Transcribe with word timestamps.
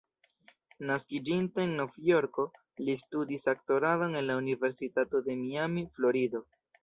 Naskiĝinte 0.91 1.61
en 1.65 1.75
Novjorko, 1.81 2.45
li 2.87 2.95
studis 3.03 3.45
aktoradon 3.55 4.19
en 4.21 4.27
la 4.31 4.39
Universitato 4.43 5.25
de 5.29 5.39
Miami, 5.45 5.85
Florido. 5.99 6.43